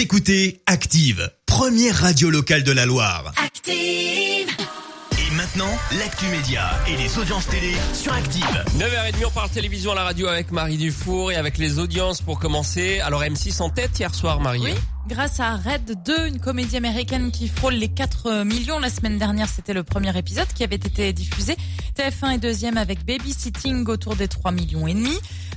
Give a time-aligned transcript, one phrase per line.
[0.00, 3.34] Vous écoutez Active, première radio locale de la Loire.
[3.36, 3.76] Active.
[3.76, 8.64] Et maintenant, l'actu média et les audiences télé sur Active.
[8.78, 12.38] 9h30, on parle télévision à la radio avec Marie Dufour et avec les audiences pour
[12.38, 13.00] commencer.
[13.00, 14.62] Alors M6 en tête hier soir, Marie.
[14.62, 14.72] Oui,
[15.06, 18.78] grâce à Red 2, une comédie américaine qui frôle les 4 millions.
[18.78, 21.58] La semaine dernière, c'était le premier épisode qui avait été diffusé.
[21.98, 25.12] TF1 est deuxième avec Babysitting autour des 3 millions et demi.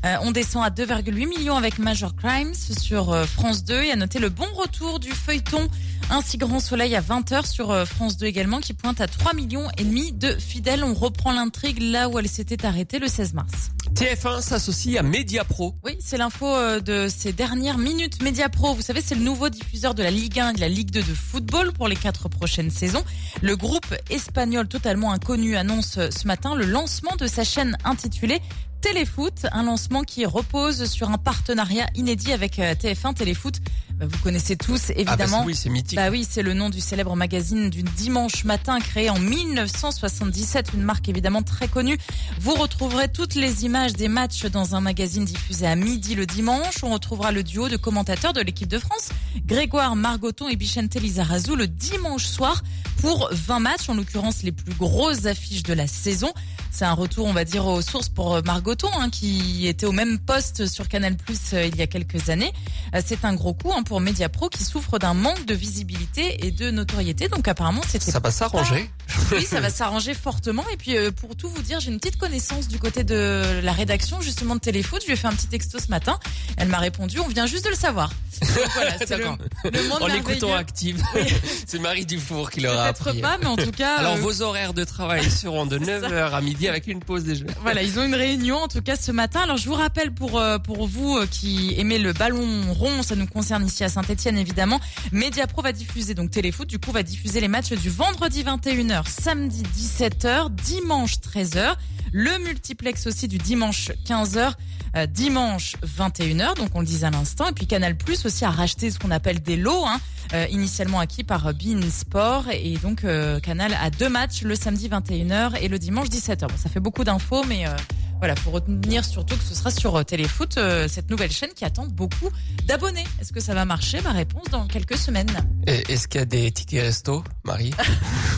[0.06, 3.96] Euh, on descend à 2,8 millions avec Major Crimes sur euh, France 2 et à
[3.96, 5.70] noter le bon retour du feuilleton
[6.10, 9.34] Un si grand soleil à 20h sur euh, France 2 également qui pointe à 3
[9.34, 10.84] millions et demi de fidèles.
[10.84, 13.72] On reprend l'intrigue là où elle s'était arrêtée le 16 mars.
[13.94, 15.76] TF1 s'associe à Mediapro.
[15.84, 18.24] Oui, c'est l'info euh, de ces dernières minutes.
[18.24, 20.90] Mediapro, vous savez, c'est le nouveau diffuseur de la Ligue 1 et de la Ligue
[20.90, 23.04] 2 de football pour les quatre prochaines saisons.
[23.44, 28.42] Le groupe espagnol totalement inconnu annonce euh, ce matin le lancement de sa chaîne intitulée
[28.82, 33.54] Téléfoot, un lancement qui repose sur un partenariat inédit avec euh, TF1 Téléfoot.
[34.00, 35.44] Bah, Vous connaissez tous Ah bah évidemment.
[35.46, 35.96] oui, c'est mythique.
[35.98, 40.82] Bah oui, c'est le nom du célèbre magazine du dimanche matin créé en 1977, une
[40.84, 41.98] marque évidemment très connue.
[42.40, 46.84] Vous retrouverez toutes les images des matchs dans un magazine diffusé à midi le dimanche.
[46.84, 49.10] On retrouvera le duo de commentateurs de l'équipe de France,
[49.46, 52.64] Grégoire Margoton et Bichente Lizarazu le dimanche soir
[53.04, 56.32] pour 20 matchs, en l'occurrence les plus grosses affiches de la saison.
[56.72, 59.92] C'est un retour, on va dire, aux sources pour euh, Margoton, hein, qui était au
[59.92, 62.54] même poste sur Canal Plus il y a quelques années.
[62.96, 66.52] Euh, C'est un gros coup hein, pour Mediapro qui souffre d'un manque de visibilité et
[66.52, 67.28] de notoriété.
[67.28, 68.90] Donc apparemment, c'était Ça va s'arranger.
[69.34, 70.64] oui, ça va s'arranger fortement.
[70.72, 73.74] Et puis, euh, pour tout vous dire, j'ai une petite connaissance du côté de la
[73.74, 75.02] rédaction, justement, de Téléfoot.
[75.02, 76.18] Je lui ai fait un petit texto ce matin.
[76.56, 78.12] Elle m'a répondu, on vient juste de le savoir.
[78.44, 79.38] Donc, voilà, c'est le, D'accord.
[79.72, 81.02] le monde En l'écoutant active,
[81.68, 83.20] c'est Marie Dufour qui leur a appris.
[83.22, 86.42] pas, mais en tout cas, Alors euh, vos horaires de travail seront de 9h à
[86.42, 87.52] midi avec une pause déjeuner.
[87.62, 89.42] voilà, ils ont une réunion, en tout cas, ce matin.
[89.42, 93.16] Alors, je vous rappelle pour, euh, pour vous euh, qui aimez le ballon rond, ça
[93.16, 94.80] nous concerne ici à Saint-Etienne, évidemment.
[95.12, 99.64] Mediapro va diffuser, donc Téléfoot, du coup, va diffuser les matchs du vendredi 21h, samedi
[99.78, 101.76] 17h, dimanche 13h.
[102.16, 104.52] Le multiplex aussi du dimanche 15h,
[104.96, 107.48] euh, dimanche 21h, donc on le disait à l'instant.
[107.50, 110.00] Et puis Canal Plus aussi a racheté ce qu'on appelle des lots, hein,
[110.34, 112.46] euh, initialement acquis par Bein Sport.
[112.52, 116.48] Et donc euh, Canal a deux matchs, le samedi 21h et le dimanche 17h.
[116.48, 117.68] Bon, ça fait beaucoup d'infos, mais...
[117.68, 117.72] Euh,
[118.20, 120.58] voilà, faut retenir surtout que ce sera sur Téléfoot,
[120.88, 122.30] cette nouvelle chaîne qui attend beaucoup
[122.66, 123.04] d'abonnés.
[123.20, 124.00] Est-ce que ça va marcher?
[124.02, 125.30] Ma réponse dans quelques semaines.
[125.68, 127.74] Est-ce qu'il y a des tickets resto, Marie?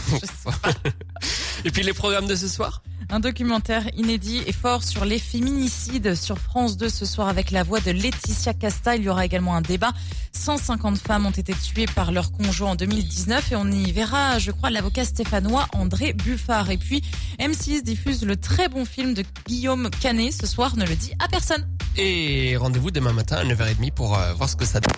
[1.66, 2.82] Et puis les programmes de ce soir?
[3.10, 7.64] Un documentaire inédit et fort sur les féminicides sur France 2 ce soir avec la
[7.64, 8.96] voix de Laetitia Casta.
[8.96, 9.92] Il y aura également un débat.
[10.34, 14.52] 150 femmes ont été tuées par leur conjoint en 2019 et on y verra, je
[14.52, 16.72] crois, l'avocat stéphanois André Buffard.
[16.72, 17.04] Et puis
[17.40, 21.28] M6 diffuse le très bon film de Guillaume Canet ce soir, ne le dit à
[21.28, 21.68] personne.
[21.98, 24.94] Et rendez-vous demain matin à 9h30 pour euh, voir ce que ça donne.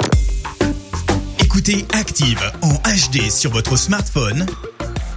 [1.40, 4.46] Écoutez Active en HD sur votre smartphone,